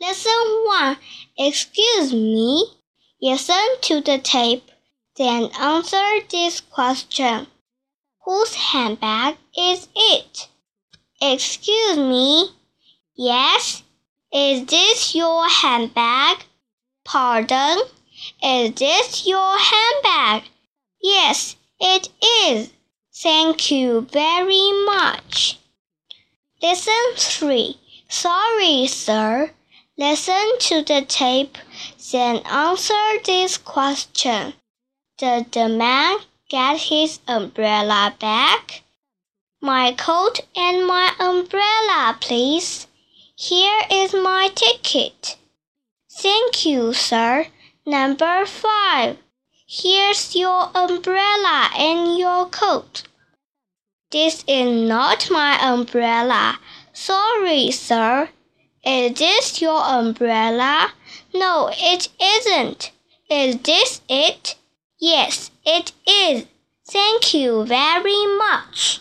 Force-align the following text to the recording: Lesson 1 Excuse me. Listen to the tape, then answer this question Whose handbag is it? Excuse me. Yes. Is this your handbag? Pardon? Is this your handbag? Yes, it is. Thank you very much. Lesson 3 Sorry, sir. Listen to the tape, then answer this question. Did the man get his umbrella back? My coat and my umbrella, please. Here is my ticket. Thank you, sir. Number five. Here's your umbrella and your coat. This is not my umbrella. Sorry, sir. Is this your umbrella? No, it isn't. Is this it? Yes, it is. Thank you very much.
Lesson 0.00 0.64
1 0.64 0.96
Excuse 1.38 2.12
me. 2.12 2.66
Listen 3.22 3.80
to 3.82 4.00
the 4.00 4.18
tape, 4.18 4.70
then 5.16 5.50
answer 5.58 6.20
this 6.28 6.60
question 6.60 7.46
Whose 8.24 8.54
handbag 8.54 9.36
is 9.56 9.88
it? 9.94 10.48
Excuse 11.22 11.96
me. 11.96 12.50
Yes. 13.14 13.82
Is 14.32 14.66
this 14.66 15.14
your 15.14 15.48
handbag? 15.48 16.38
Pardon? 17.04 17.78
Is 18.42 18.74
this 18.74 19.26
your 19.26 19.58
handbag? 19.58 20.50
Yes, 21.00 21.56
it 21.78 22.08
is. 22.46 22.70
Thank 23.14 23.70
you 23.70 24.00
very 24.10 24.72
much. 24.84 25.58
Lesson 26.60 27.14
3 27.14 27.78
Sorry, 28.08 28.86
sir. 28.86 29.52
Listen 29.96 30.58
to 30.58 30.82
the 30.82 31.02
tape, 31.06 31.56
then 32.10 32.38
answer 32.46 33.18
this 33.24 33.56
question. 33.56 34.54
Did 35.18 35.52
the 35.52 35.68
man 35.68 36.16
get 36.48 36.78
his 36.78 37.20
umbrella 37.28 38.12
back? 38.18 38.82
My 39.60 39.92
coat 39.92 40.40
and 40.56 40.84
my 40.84 41.12
umbrella, 41.20 42.16
please. 42.20 42.88
Here 43.36 43.82
is 43.88 44.12
my 44.12 44.50
ticket. 44.52 45.36
Thank 46.10 46.66
you, 46.66 46.92
sir. 46.92 47.46
Number 47.86 48.46
five. 48.46 49.18
Here's 49.68 50.34
your 50.34 50.70
umbrella 50.74 51.70
and 51.76 52.18
your 52.18 52.46
coat. 52.46 53.04
This 54.10 54.44
is 54.48 54.88
not 54.88 55.30
my 55.30 55.56
umbrella. 55.60 56.58
Sorry, 56.92 57.70
sir. 57.70 58.28
Is 58.86 59.18
this 59.18 59.62
your 59.62 59.82
umbrella? 59.82 60.92
No, 61.34 61.70
it 61.72 62.08
isn't. 62.20 62.90
Is 63.30 63.56
this 63.58 64.02
it? 64.08 64.56
Yes, 65.00 65.50
it 65.64 65.92
is. 66.06 66.44
Thank 66.86 67.32
you 67.32 67.64
very 67.64 68.26
much. 68.36 69.00